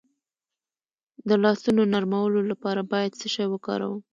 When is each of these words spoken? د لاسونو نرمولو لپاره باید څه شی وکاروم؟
د 1.27 1.29
لاسونو 1.43 1.81
نرمولو 1.93 2.41
لپاره 2.51 2.81
باید 2.91 3.11
څه 3.19 3.27
شی 3.33 3.45
وکاروم؟ 3.49 4.01